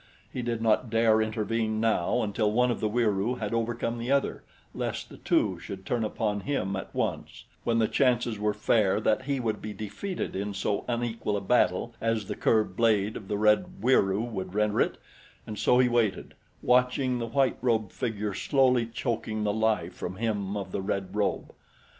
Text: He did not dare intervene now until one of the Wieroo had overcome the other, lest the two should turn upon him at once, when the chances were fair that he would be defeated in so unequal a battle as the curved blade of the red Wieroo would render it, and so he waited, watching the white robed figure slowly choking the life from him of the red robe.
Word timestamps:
He 0.33 0.41
did 0.41 0.63
not 0.63 0.89
dare 0.89 1.21
intervene 1.21 1.79
now 1.79 2.23
until 2.23 2.51
one 2.51 2.71
of 2.71 2.79
the 2.79 2.89
Wieroo 2.89 3.35
had 3.35 3.53
overcome 3.53 3.99
the 3.99 4.09
other, 4.11 4.41
lest 4.73 5.09
the 5.09 5.17
two 5.17 5.59
should 5.59 5.85
turn 5.85 6.03
upon 6.03 6.39
him 6.39 6.75
at 6.75 6.91
once, 6.95 7.43
when 7.63 7.77
the 7.77 7.87
chances 7.87 8.39
were 8.39 8.51
fair 8.55 8.99
that 8.99 9.25
he 9.25 9.39
would 9.39 9.61
be 9.61 9.73
defeated 9.73 10.35
in 10.35 10.55
so 10.55 10.85
unequal 10.87 11.37
a 11.37 11.39
battle 11.41 11.93
as 12.01 12.25
the 12.25 12.35
curved 12.35 12.75
blade 12.75 13.15
of 13.15 13.27
the 13.27 13.37
red 13.37 13.79
Wieroo 13.79 14.25
would 14.25 14.55
render 14.55 14.81
it, 14.81 14.97
and 15.45 15.59
so 15.59 15.77
he 15.77 15.87
waited, 15.87 16.33
watching 16.63 17.19
the 17.19 17.27
white 17.27 17.57
robed 17.61 17.91
figure 17.91 18.33
slowly 18.33 18.87
choking 18.87 19.43
the 19.43 19.53
life 19.53 19.93
from 19.93 20.15
him 20.15 20.57
of 20.57 20.71
the 20.71 20.81
red 20.81 21.15
robe. 21.15 21.53